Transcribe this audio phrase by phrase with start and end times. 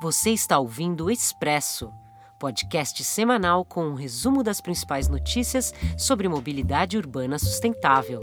[0.00, 1.92] Você está ouvindo o Expresso,
[2.38, 8.18] podcast semanal com um resumo das principais notícias sobre mobilidade urbana sustentável.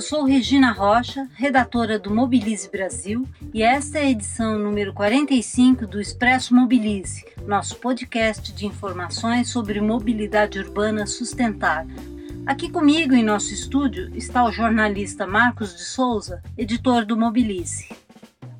[0.00, 5.86] Eu sou Regina Rocha, redatora do Mobilize Brasil, e esta é a edição número 45
[5.86, 11.94] do Expresso Mobilize, nosso podcast de informações sobre mobilidade urbana sustentável.
[12.46, 17.86] Aqui comigo em nosso estúdio está o jornalista Marcos de Souza, editor do Mobilize.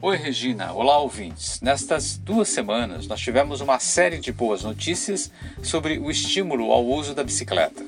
[0.03, 0.75] Oi, Regina.
[0.75, 1.59] Olá, ouvintes.
[1.63, 5.33] Nestas duas semanas, nós tivemos uma série de boas notícias
[5.63, 7.83] sobre o estímulo ao uso da bicicleta.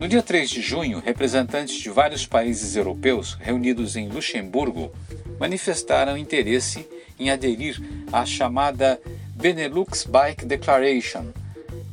[0.00, 4.92] No dia 3 de junho, representantes de vários países europeus reunidos em Luxemburgo
[5.40, 6.88] manifestaram interesse
[7.18, 9.00] em aderir à chamada
[9.34, 11.32] Benelux Bike Declaration.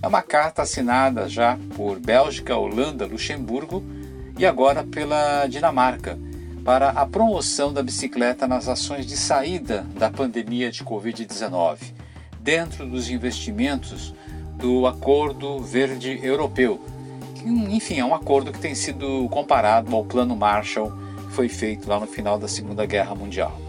[0.03, 3.83] É uma carta assinada já por Bélgica, Holanda, Luxemburgo
[4.37, 6.15] e agora pela Dinamarca
[6.63, 11.79] para a promoção da bicicleta nas ações de saída da pandemia de Covid-19,
[12.39, 14.13] dentro dos investimentos
[14.57, 16.79] do Acordo Verde Europeu
[17.45, 20.91] enfim, é um acordo que tem sido comparado ao Plano Marshall
[21.27, 23.59] que foi feito lá no final da Segunda Guerra Mundial.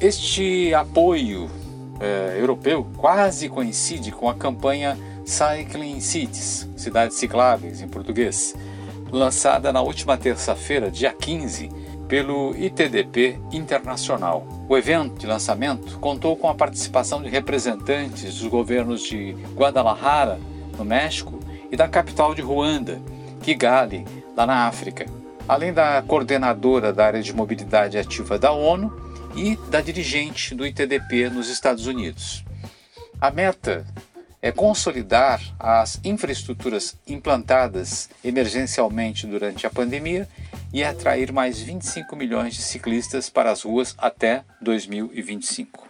[0.00, 1.50] Este apoio
[2.00, 8.54] é, europeu quase coincide com a campanha Cycling Cities, Cidades Cicláveis em português,
[9.10, 11.68] lançada na última terça-feira, dia 15,
[12.08, 14.46] pelo ITDP Internacional.
[14.68, 20.38] O evento de lançamento contou com a participação de representantes dos governos de Guadalajara,
[20.78, 21.38] no México,
[21.70, 23.00] e da capital de Ruanda,
[23.48, 24.04] Kigali,
[24.36, 25.06] lá na África,
[25.48, 28.92] além da coordenadora da área de mobilidade ativa da ONU
[29.34, 32.44] e da dirigente do ITDP nos Estados Unidos.
[33.18, 33.86] A meta
[34.42, 40.28] é consolidar as infraestruturas implantadas emergencialmente durante a pandemia
[40.70, 45.88] e atrair mais 25 milhões de ciclistas para as ruas até 2025.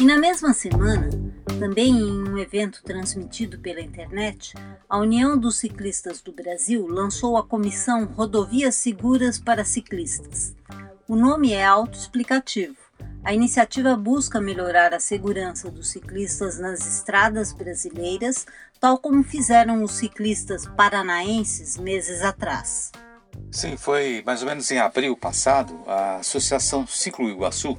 [0.00, 1.10] E na mesma semana,
[1.52, 4.54] também em um evento transmitido pela internet,
[4.88, 10.54] a União dos Ciclistas do Brasil lançou a comissão Rodovias Seguras para Ciclistas.
[11.06, 12.76] O nome é autoexplicativo.
[13.22, 18.46] A iniciativa busca melhorar a segurança dos ciclistas nas estradas brasileiras,
[18.78, 22.92] tal como fizeram os ciclistas paranaenses meses atrás.
[23.50, 27.78] Sim, foi mais ou menos em abril passado, a Associação Ciclo Iguaçu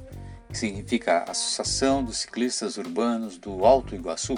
[0.56, 4.34] que significa Associação dos Ciclistas Urbanos do Alto Iguaçu,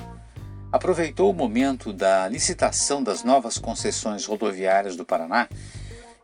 [0.72, 5.48] aproveitou o momento da licitação das novas concessões rodoviárias do Paraná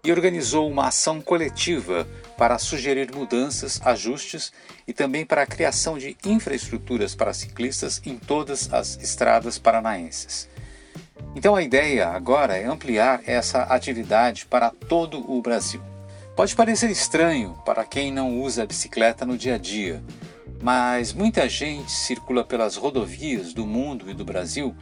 [0.03, 4.53] e organizou uma ação coletiva para sugerir mudanças, ajustes
[4.85, 10.49] e também para a criação de infraestruturas para ciclistas em todas as estradas paranaenses.
[11.37, 15.94] Então a ideia agora é ampliar essa atividade para todo o Brasil.
[16.37, 20.03] Pode parecer estranho para quem não usa a bicicleta no dia a dia,
[20.61, 24.75] mas muita gente circula pelas rodovias do mundo e do Brasil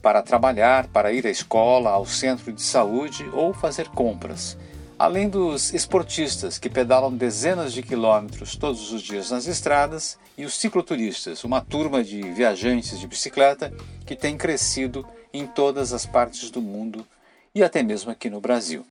[0.00, 4.56] para trabalhar, para ir à escola, ao centro de saúde ou fazer compras.
[4.98, 10.54] Além dos esportistas que pedalam dezenas de quilômetros todos os dias nas estradas e os
[10.54, 13.70] cicloturistas, uma turma de viajantes de bicicleta
[14.06, 17.06] que tem crescido em todas as partes do mundo
[17.54, 18.86] e até mesmo aqui no Brasil.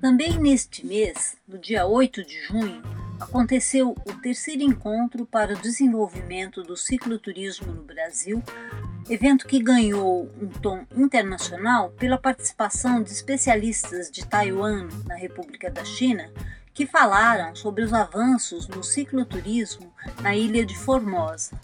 [0.00, 2.82] Também neste mês, no dia 8 de junho,
[3.18, 8.42] aconteceu o terceiro encontro para o desenvolvimento do cicloturismo no Brasil,
[9.08, 15.84] evento que ganhou um tom internacional pela participação de especialistas de Taiwan, na República da
[15.84, 16.30] China,
[16.74, 19.90] que falaram sobre os avanços no cicloturismo
[20.20, 21.58] na ilha de Formosa.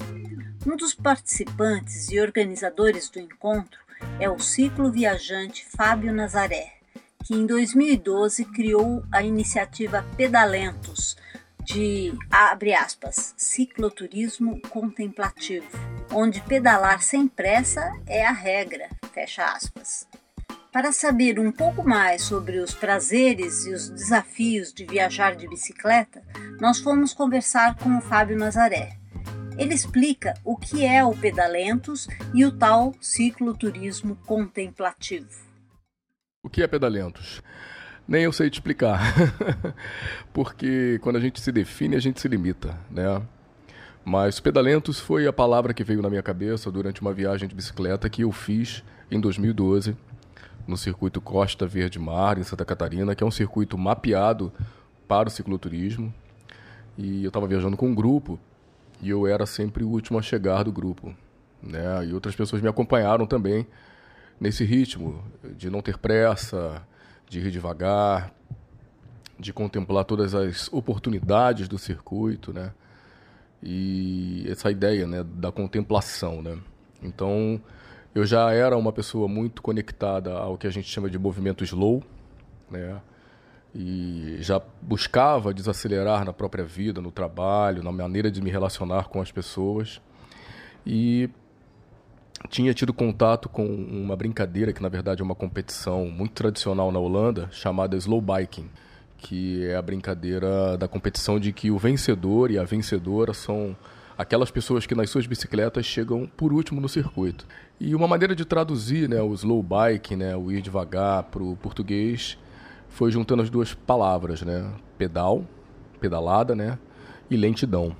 [0.67, 3.79] Um dos participantes e organizadores do encontro
[4.19, 6.82] é o ciclo viajante Fábio Nazaré
[7.25, 11.17] que em 2012 criou a iniciativa Pedalentos,
[11.65, 15.67] de, abre aspas, cicloturismo contemplativo,
[16.11, 20.07] onde pedalar sem pressa é a regra, fecha aspas.
[20.73, 26.23] Para saber um pouco mais sobre os prazeres e os desafios de viajar de bicicleta,
[26.59, 28.97] nós fomos conversar com o Fábio Nazaré.
[29.59, 35.52] Ele explica o que é o Pedalentos e o tal cicloturismo contemplativo.
[36.45, 37.41] O que é pedalentos?
[38.07, 39.15] Nem eu sei te explicar.
[40.35, 43.23] Porque quando a gente se define, a gente se limita, né?
[44.05, 48.11] Mas pedalentos foi a palavra que veio na minha cabeça durante uma viagem de bicicleta
[48.11, 49.97] que eu fiz em 2012
[50.67, 54.53] no circuito Costa Verde Mar, em Santa Catarina, que é um circuito mapeado
[55.07, 56.13] para o cicloturismo.
[56.99, 58.37] E eu estava viajando com um grupo
[59.01, 61.15] e eu era sempre o último a chegar do grupo.
[61.63, 62.07] Né?
[62.07, 63.65] E outras pessoas me acompanharam também
[64.43, 65.23] nesse ritmo
[65.57, 66.83] de não ter pressa,
[67.29, 68.35] de ir devagar,
[69.39, 72.73] de contemplar todas as oportunidades do circuito, né?
[73.63, 76.59] E essa ideia, né, da contemplação, né?
[77.01, 77.63] Então,
[78.13, 82.03] eu já era uma pessoa muito conectada ao que a gente chama de movimento slow,
[82.69, 83.01] né?
[83.73, 89.21] E já buscava desacelerar na própria vida, no trabalho, na maneira de me relacionar com
[89.21, 90.01] as pessoas.
[90.85, 91.31] E
[92.49, 96.99] tinha tido contato com uma brincadeira que na verdade é uma competição muito tradicional na
[96.99, 98.69] Holanda, chamada slow biking,
[99.19, 103.77] que é a brincadeira da competição de que o vencedor e a vencedora são
[104.17, 107.47] aquelas pessoas que nas suas bicicletas chegam por último no circuito.
[107.81, 111.57] E uma maneira de traduzir né, o slow bike, né, o ir devagar para o
[111.57, 112.39] português,
[112.89, 115.45] foi juntando as duas palavras, né, pedal,
[116.01, 116.79] pedalada, né,
[117.31, 117.97] e lentidão.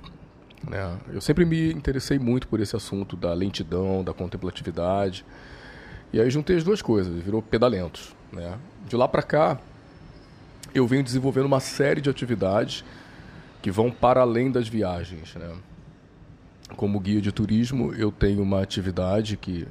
[0.69, 0.99] Né.
[1.13, 5.25] Eu sempre me interessei muito por esse assunto da lentidão, da contemplatividade.
[6.13, 8.15] E aí juntei as duas coisas, virou pedalentos.
[8.33, 8.59] Né.
[8.87, 9.59] De lá para cá,
[10.75, 12.85] eu venho desenvolvendo uma série de atividades
[13.61, 15.35] que vão para além das viagens.
[15.35, 15.55] Né?
[16.77, 19.67] Como guia de turismo, eu tenho uma atividade que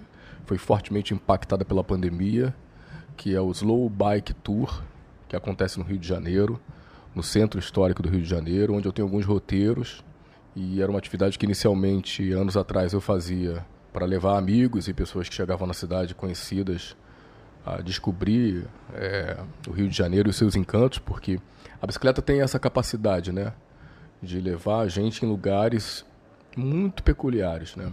[0.46, 2.54] foi fortemente impactada pela pandemia,
[3.16, 4.82] que é o Slow Bike Tour,
[5.28, 6.60] que acontece no Rio de Janeiro,
[7.16, 10.04] no Centro Histórico do Rio de Janeiro, onde eu tenho alguns roteiros.
[10.56, 15.28] E era uma atividade que inicialmente, anos atrás, eu fazia para levar amigos e pessoas
[15.28, 16.96] que chegavam na cidade conhecidas
[17.66, 19.38] a descobrir é,
[19.68, 21.40] o Rio de Janeiro e os seus encantos, porque
[21.82, 23.54] a bicicleta tem essa capacidade, né,
[24.22, 26.06] de levar a gente em lugares
[26.56, 27.92] muito peculiares, né.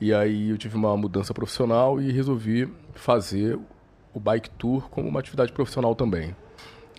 [0.00, 3.58] E aí eu tive uma mudança profissional e resolvi fazer
[4.12, 6.34] o bike tour como uma atividade profissional também.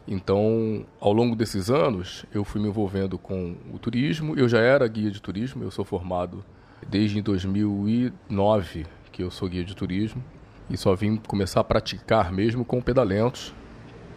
[0.08, 4.38] Então, ao longo desses anos, eu fui me envolvendo com o turismo.
[4.38, 6.44] Eu já era guia de turismo, eu sou formado
[6.88, 10.22] desde 2009 que eu sou guia de turismo
[10.70, 13.54] e só vim começar a praticar mesmo com pedalentos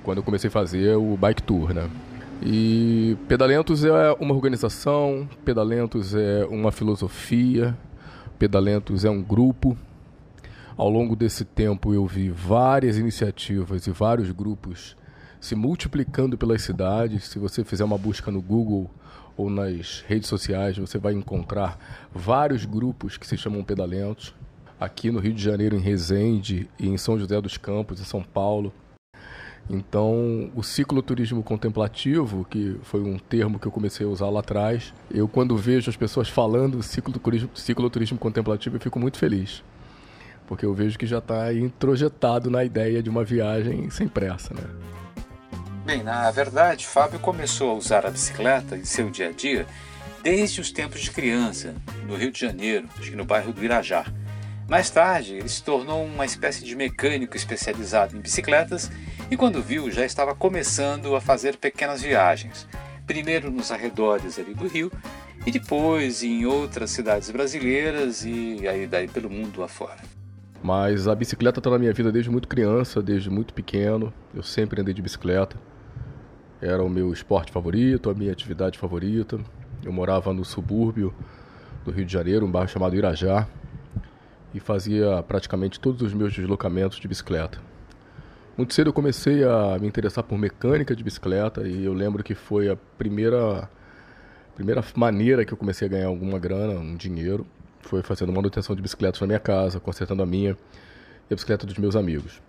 [0.02, 1.88] quando eu comecei a fazer o bike tour, né?
[2.43, 7.76] E Pedalentos é uma organização, Pedalentos é uma filosofia,
[8.38, 9.76] Pedalentos é um grupo.
[10.76, 14.96] Ao longo desse tempo eu vi várias iniciativas e vários grupos
[15.40, 17.25] se multiplicando pelas cidades.
[17.25, 18.90] Se você fizer uma busca no Google
[19.37, 21.79] ou nas redes sociais, você vai encontrar
[22.12, 24.35] vários grupos que se chamam Pedalentos
[24.81, 28.23] aqui no Rio de Janeiro, em Resende, e em São José dos Campos, em São
[28.23, 28.73] Paulo.
[29.70, 34.94] Então, o cicloturismo contemplativo, que foi um termo que eu comecei a usar lá atrás,
[35.11, 39.62] eu quando vejo as pessoas falando cicloturismo, cicloturismo contemplativo, eu fico muito feliz.
[40.46, 44.62] Porque eu vejo que já está introjetado na ideia de uma viagem sem pressa, né?
[45.88, 49.67] Bem, na verdade, Fábio começou a usar a bicicleta em seu dia a dia
[50.23, 51.75] desde os tempos de criança,
[52.06, 54.05] no Rio de Janeiro, acho que no bairro do Irajá.
[54.69, 58.90] Mais tarde, ele se tornou uma espécie de mecânico especializado em bicicletas
[59.31, 62.69] e, quando viu, já estava começando a fazer pequenas viagens,
[63.06, 64.93] primeiro nos arredores ali do Rio
[65.46, 70.02] e depois em outras cidades brasileiras e aí daí pelo mundo afora.
[70.62, 74.12] Mas a bicicleta está na minha vida desde muito criança, desde muito pequeno.
[74.34, 75.56] Eu sempre andei de bicicleta.
[76.60, 79.38] Era o meu esporte favorito, a minha atividade favorita.
[79.84, 81.14] Eu morava no subúrbio
[81.84, 83.46] do Rio de Janeiro, um bairro chamado Irajá,
[84.53, 87.60] e fazia praticamente todos os meus deslocamentos de bicicleta.
[88.56, 92.34] Muito cedo eu comecei a me interessar por mecânica de bicicleta e eu lembro que
[92.34, 93.70] foi a primeira
[94.56, 97.46] primeira maneira que eu comecei a ganhar alguma grana, um dinheiro,
[97.82, 100.58] foi fazendo manutenção de bicicletas na minha casa, consertando a minha
[101.31, 102.43] e a bicicleta dos meus amigos.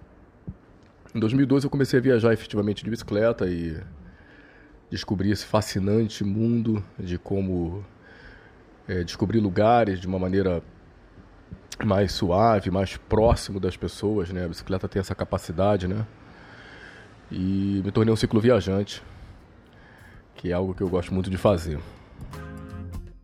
[1.13, 3.77] Em 2012 eu comecei a viajar efetivamente de bicicleta e
[4.89, 7.85] descobri esse fascinante mundo de como
[8.87, 10.63] é, descobrir lugares de uma maneira
[11.85, 14.45] mais suave, mais próximo das pessoas, né?
[14.45, 16.05] A bicicleta tem essa capacidade, né?
[17.31, 19.03] E me tornei um cicloviajante,
[20.35, 21.79] que é algo que eu gosto muito de fazer.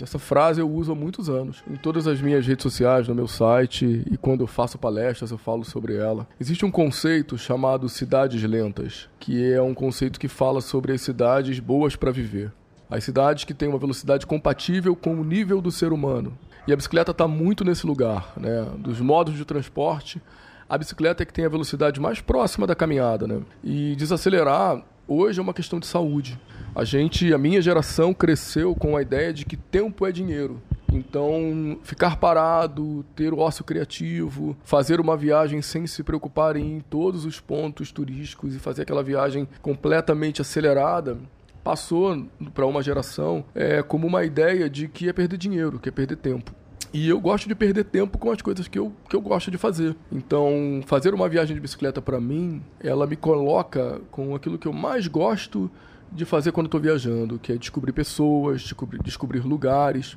[0.00, 1.64] Essa frase eu uso há muitos anos.
[1.68, 5.38] Em todas as minhas redes sociais, no meu site e quando eu faço palestras eu
[5.38, 6.28] falo sobre ela.
[6.38, 11.58] Existe um conceito chamado cidades lentas, que é um conceito que fala sobre as cidades
[11.58, 12.52] boas para viver.
[12.90, 16.36] As cidades que têm uma velocidade compatível com o nível do ser humano.
[16.66, 18.66] E a bicicleta está muito nesse lugar, né?
[18.78, 20.20] Dos modos de transporte,
[20.68, 23.42] a bicicleta é que tem a velocidade mais próxima da caminhada, né?
[23.62, 26.38] E desacelerar hoje é uma questão de saúde.
[26.74, 30.60] A gente, a minha geração cresceu com a ideia de que tempo é dinheiro.
[30.92, 37.24] Então, ficar parado, ter o ócio criativo, fazer uma viagem sem se preocupar em todos
[37.24, 41.18] os pontos turísticos e fazer aquela viagem completamente acelerada,
[41.64, 45.92] passou para uma geração é, como uma ideia de que é perder dinheiro, que é
[45.92, 46.54] perder tempo.
[46.92, 49.58] E eu gosto de perder tempo com as coisas que eu, que eu gosto de
[49.58, 49.96] fazer.
[50.12, 54.72] Então, fazer uma viagem de bicicleta para mim, ela me coloca com aquilo que eu
[54.72, 55.68] mais gosto
[56.12, 60.16] de fazer quando estou viajando, que é descobrir pessoas, descobrir, descobrir lugares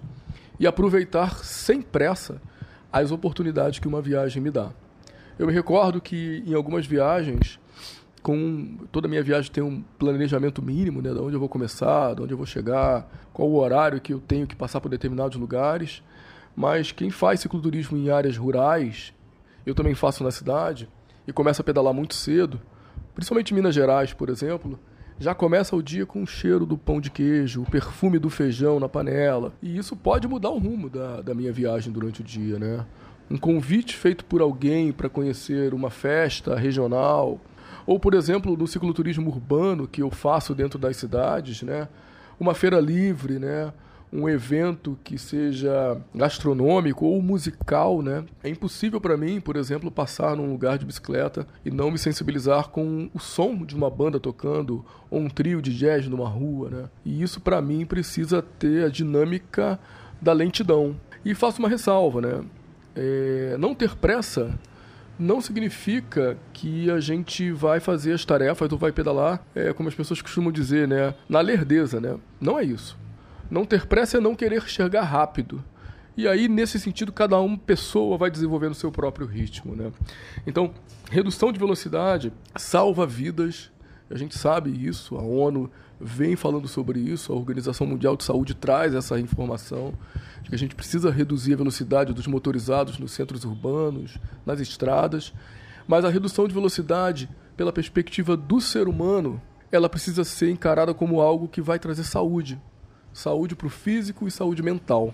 [0.60, 2.40] e aproveitar sem pressa
[2.94, 4.70] as oportunidades que uma viagem me dá.
[5.40, 7.60] Eu me recordo que em algumas viagens,
[8.28, 12.14] com toda a minha viagem tem um planejamento mínimo, né, de onde eu vou começar,
[12.14, 15.38] de onde eu vou chegar, qual o horário que eu tenho que passar por determinados
[15.40, 16.04] lugares.
[16.54, 19.14] Mas quem faz cicloturismo em áreas rurais,
[19.66, 20.90] eu também faço na cidade,
[21.26, 22.60] e começa a pedalar muito cedo,
[23.16, 24.78] principalmente em Minas Gerais, por exemplo,
[25.18, 28.78] já começa o dia com o cheiro do pão de queijo, o perfume do feijão
[28.78, 29.54] na panela.
[29.62, 32.86] E isso pode mudar o rumo da, da minha viagem durante o dia, né?
[33.32, 37.40] Um convite feito por alguém para conhecer uma festa regional,
[37.88, 41.88] ou, por exemplo, no cicloturismo urbano que eu faço dentro das cidades, né?
[42.40, 43.74] Uma feira livre, né?
[44.12, 48.24] um evento que seja gastronômico ou musical, né?
[48.44, 52.70] É impossível para mim, por exemplo, passar num lugar de bicicleta e não me sensibilizar
[52.70, 56.90] com o som de uma banda tocando ou um trio de jazz numa rua, né?
[57.04, 59.80] E isso para mim precisa ter a dinâmica
[60.22, 60.96] da lentidão.
[61.26, 62.44] E faço uma ressalva, né?
[62.96, 64.58] É, não ter pressa
[65.20, 69.96] não significa que a gente vai fazer as tarefas ou vai pedalar, é, como as
[69.96, 71.14] pessoas costumam dizer, né?
[71.28, 72.18] Na lerdeza, né?
[72.40, 72.98] Não é isso.
[73.50, 75.64] Não ter pressa é não querer chegar rápido.
[76.16, 79.76] E aí, nesse sentido, cada uma pessoa vai desenvolvendo seu próprio ritmo.
[79.76, 79.92] Né?
[80.48, 80.74] Então,
[81.12, 83.72] redução de velocidade salva vidas.
[84.10, 88.54] A gente sabe isso, a ONU vem falando sobre isso, a Organização Mundial de Saúde
[88.54, 89.94] traz essa informação
[90.44, 95.34] de que a gente precisa reduzir a velocidade dos motorizados nos centros urbanos, nas estradas.
[95.88, 101.22] Mas a redução de velocidade, pela perspectiva do ser humano, ela precisa ser encarada como
[101.22, 102.60] algo que vai trazer saúde
[103.18, 105.14] saúde para o físico e saúde mental.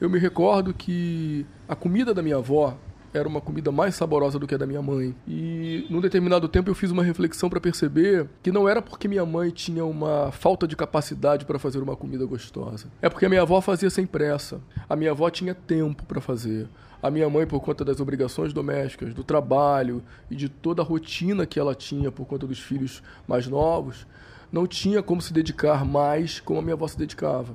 [0.00, 2.76] Eu me recordo que a comida da minha avó
[3.16, 5.14] era uma comida mais saborosa do que a da minha mãe.
[5.26, 9.24] E num determinado tempo eu fiz uma reflexão para perceber que não era porque minha
[9.24, 12.88] mãe tinha uma falta de capacidade para fazer uma comida gostosa.
[13.00, 14.60] É porque a minha avó fazia sem pressa.
[14.88, 16.68] A minha avó tinha tempo para fazer.
[17.02, 21.46] A minha mãe, por conta das obrigações domésticas, do trabalho e de toda a rotina
[21.46, 24.06] que ela tinha por conta dos filhos mais novos,
[24.50, 27.54] não tinha como se dedicar mais como a minha avó se dedicava.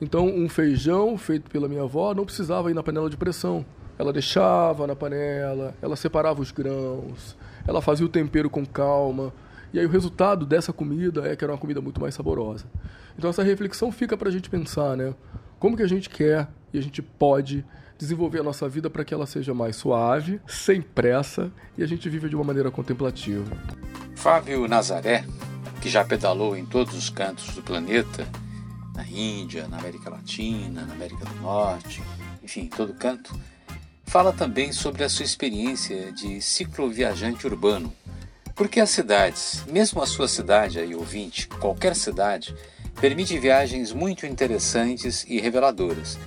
[0.00, 3.64] Então, um feijão feito pela minha avó não precisava ir na panela de pressão.
[4.00, 9.30] Ela deixava na panela, ela separava os grãos, ela fazia o tempero com calma.
[9.74, 12.64] E aí o resultado dessa comida é que era uma comida muito mais saborosa.
[13.18, 15.14] Então essa reflexão fica para a gente pensar, né?
[15.58, 17.62] Como que a gente quer e a gente pode
[17.98, 22.08] desenvolver a nossa vida para que ela seja mais suave, sem pressa e a gente
[22.08, 23.44] viva de uma maneira contemplativa.
[24.16, 25.26] Fábio Nazaré
[25.80, 28.26] que já pedalou em todos os cantos do planeta,
[28.94, 32.02] na Índia, na América Latina, na América do Norte,
[32.42, 33.34] enfim, em todo canto,
[34.10, 37.92] fala também sobre a sua experiência de cicloviajante urbano.
[38.56, 42.52] Porque as cidades, mesmo a sua cidade aí ouvinte, qualquer cidade,
[43.00, 46.18] permite viagens muito interessantes e reveladoras.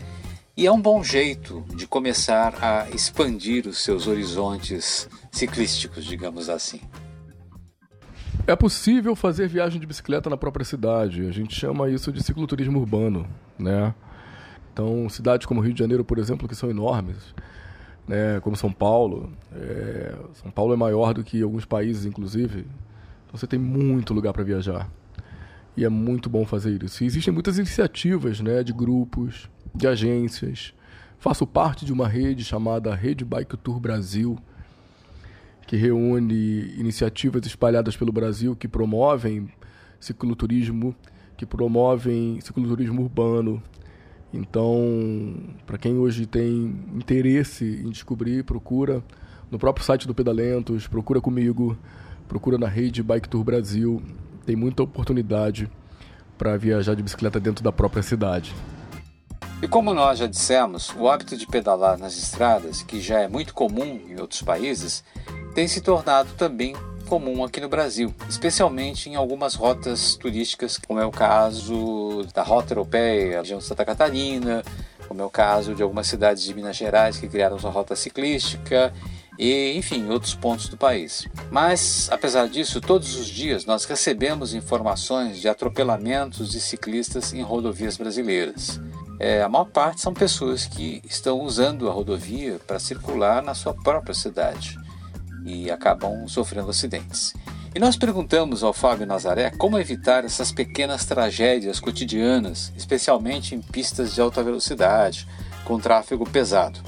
[0.55, 6.79] E é um bom jeito de começar a expandir os seus horizontes ciclísticos, digamos assim.
[8.47, 11.27] É possível fazer viagem de bicicleta na própria cidade.
[11.27, 13.27] A gente chama isso de cicloturismo urbano,
[13.59, 13.93] né?
[14.71, 17.17] Então, cidades como Rio de Janeiro, por exemplo, que são enormes,
[18.07, 18.39] né?
[18.41, 19.31] Como São Paulo.
[19.53, 20.15] É...
[20.33, 22.60] São Paulo é maior do que alguns países, inclusive.
[23.25, 24.89] Então, você tem muito lugar para viajar.
[25.75, 27.03] E é muito bom fazer isso.
[27.03, 28.63] E existem muitas iniciativas, né?
[28.63, 30.74] De grupos, de agências.
[31.17, 34.38] Faço parte de uma rede chamada Rede Bike Tour Brasil
[35.65, 39.50] que reúne iniciativas espalhadas pelo Brasil que promovem
[40.00, 40.95] cicloturismo,
[41.38, 43.63] que promovem cicloturismo urbano.
[44.33, 45.35] Então,
[45.65, 49.03] para quem hoje tem interesse em descobrir, procura
[49.51, 51.77] no próprio site do Pedalentos, procura comigo,
[52.27, 54.01] procura na rede Bike Tour Brasil.
[54.43, 55.69] Tem muita oportunidade
[56.37, 58.55] para viajar de bicicleta dentro da própria cidade.
[59.61, 63.53] E como nós já dissemos, o hábito de pedalar nas estradas, que já é muito
[63.53, 65.03] comum em outros países,
[65.53, 66.75] tem se tornado também
[67.13, 72.74] comum aqui no Brasil, especialmente em algumas rotas turísticas, como é o caso da Rota
[72.74, 74.63] Europeia, região de Santa Catarina,
[75.08, 78.91] como é o caso de algumas cidades de Minas Gerais que criaram sua rota ciclística
[79.38, 81.27] e, enfim, outros pontos do país.
[81.51, 87.96] Mas, apesar disso, todos os dias nós recebemos informações de atropelamentos de ciclistas em rodovias
[87.96, 88.82] brasileiras.
[89.20, 93.75] É, a maior parte são pessoas que estão usando a rodovia para circular na sua
[93.75, 94.82] própria cidade
[95.45, 97.33] e acabam sofrendo acidentes.
[97.75, 104.13] E nós perguntamos ao Fábio Nazaré como evitar essas pequenas tragédias cotidianas, especialmente em pistas
[104.13, 105.27] de alta velocidade,
[105.65, 106.79] com tráfego pesado.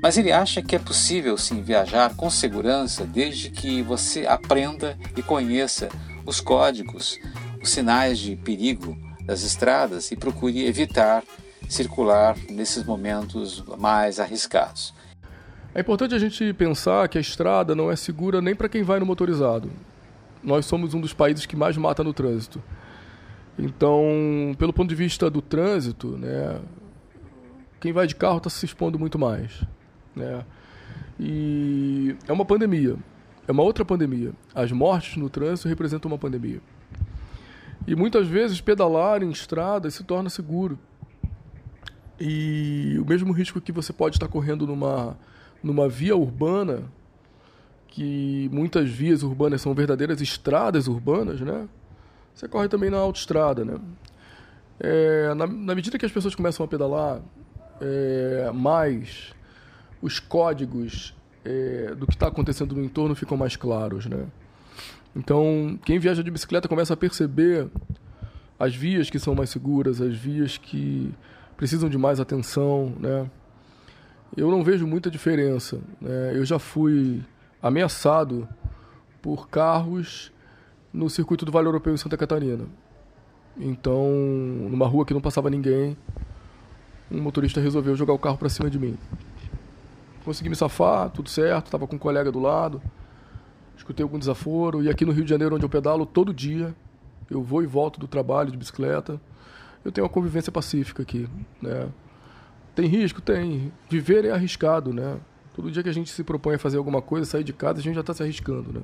[0.00, 5.22] Mas ele acha que é possível sim viajar com segurança desde que você aprenda e
[5.22, 5.88] conheça
[6.24, 7.18] os códigos,
[7.60, 11.24] os sinais de perigo das estradas e procure evitar
[11.68, 14.94] circular nesses momentos mais arriscados.
[15.76, 18.98] É importante a gente pensar que a estrada não é segura nem para quem vai
[18.98, 19.70] no motorizado.
[20.42, 22.62] Nós somos um dos países que mais mata no trânsito.
[23.58, 26.58] Então, pelo ponto de vista do trânsito, né,
[27.78, 29.62] quem vai de carro está se expondo muito mais.
[30.14, 30.46] Né?
[31.20, 32.96] E é uma pandemia,
[33.46, 34.32] é uma outra pandemia.
[34.54, 36.62] As mortes no trânsito representam uma pandemia.
[37.86, 40.78] E muitas vezes pedalar em estradas se torna seguro.
[42.18, 45.18] E o mesmo risco que você pode estar correndo numa,
[45.62, 46.84] numa via urbana,
[47.88, 51.68] que muitas vias urbanas são verdadeiras estradas urbanas, né?
[52.34, 53.78] Você corre também na autoestrada, né?
[54.78, 57.22] É, na, na, medida que as pessoas começam a pedalar
[57.80, 59.32] é, mais,
[60.02, 64.26] os códigos é, do que está acontecendo no entorno ficam mais claros, né?
[65.14, 67.68] Então, quem viaja de bicicleta começa a perceber
[68.58, 71.14] as vias que são mais seguras, as vias que
[71.56, 73.30] precisam de mais atenção, né?
[74.34, 75.78] Eu não vejo muita diferença.
[76.00, 76.32] Né?
[76.34, 77.22] Eu já fui
[77.62, 78.48] ameaçado
[79.20, 80.32] por carros
[80.92, 82.64] no circuito do Vale Europeu em Santa Catarina.
[83.58, 84.10] Então,
[84.70, 85.96] numa rua que não passava ninguém,
[87.10, 88.96] um motorista resolveu jogar o carro para cima de mim.
[90.24, 92.82] Consegui me safar, tudo certo, estava com um colega do lado,
[93.76, 94.82] escutei algum desaforo.
[94.82, 96.74] E aqui no Rio de Janeiro, onde eu pedalo todo dia,
[97.30, 99.20] eu vou e volto do trabalho de bicicleta
[99.86, 101.28] eu tenho uma convivência pacífica aqui,
[101.62, 101.88] né?
[102.76, 103.22] Tem risco?
[103.22, 103.72] Tem.
[103.88, 105.16] Viver é arriscado, né?
[105.54, 107.82] Todo dia que a gente se propõe a fazer alguma coisa, sair de casa, a
[107.82, 108.82] gente já está se arriscando, né?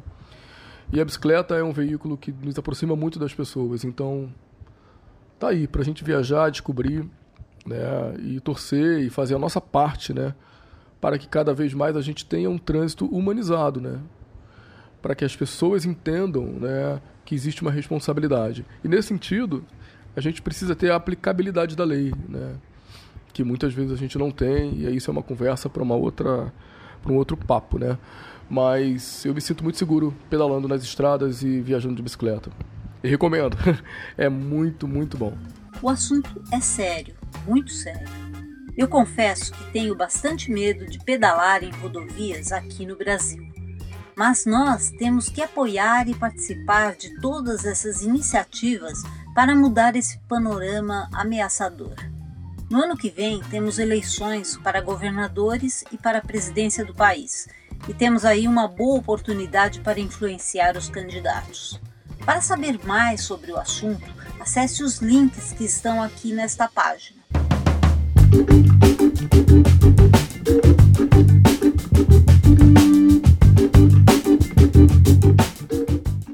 [0.90, 4.32] E a bicicleta é um veículo que nos aproxima muito das pessoas, então
[5.38, 7.06] tá aí para a gente viajar, descobrir,
[7.66, 8.14] né?
[8.22, 10.34] E torcer e fazer a nossa parte, né?
[10.98, 14.00] Para que cada vez mais a gente tenha um trânsito humanizado, né?
[15.02, 16.98] Para que as pessoas entendam, né?
[17.26, 18.64] Que existe uma responsabilidade.
[18.82, 19.62] E nesse sentido,
[20.16, 22.56] a gente precisa ter a aplicabilidade da lei, né?
[23.32, 26.52] Que muitas vezes a gente não tem, e isso é uma conversa para uma outra
[27.02, 27.98] para um outro papo, né?
[28.48, 32.50] Mas eu me sinto muito seguro pedalando nas estradas e viajando de bicicleta.
[33.02, 33.56] E recomendo.
[34.16, 35.36] é muito, muito bom.
[35.80, 37.14] O assunto é sério,
[37.46, 38.08] muito sério.
[38.76, 43.42] Eu confesso que tenho bastante medo de pedalar em rodovias aqui no Brasil.
[44.16, 49.02] Mas nós temos que apoiar e participar de todas essas iniciativas
[49.34, 51.94] para mudar esse panorama ameaçador.
[52.72, 57.46] No ano que vem, temos eleições para governadores e para a presidência do país,
[57.86, 61.78] e temos aí uma boa oportunidade para influenciar os candidatos.
[62.24, 67.20] Para saber mais sobre o assunto, acesse os links que estão aqui nesta página.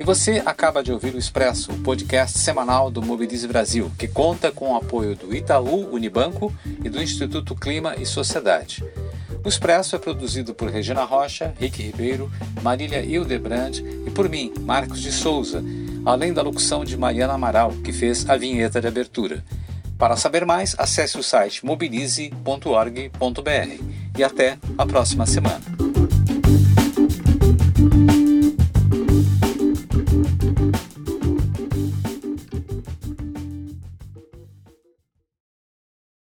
[0.08, 4.72] Você acaba de ouvir o Expresso, o podcast semanal do Mobilize Brasil, que conta com
[4.72, 6.50] o apoio do Itaú Unibanco
[6.82, 8.82] e do Instituto Clima e Sociedade.
[9.44, 15.02] O Expresso é produzido por Regina Rocha, Rick Ribeiro, Marília Hildebrand e por mim, Marcos
[15.02, 15.62] de Souza,
[16.06, 19.44] além da locução de Mariana Amaral, que fez a vinheta de abertura.
[19.98, 23.84] Para saber mais, acesse o site mobilize.org.br
[24.16, 25.87] e até a próxima semana.